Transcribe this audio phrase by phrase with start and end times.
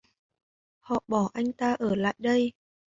[0.79, 2.53] Họ bỏ anh ta ở lại đây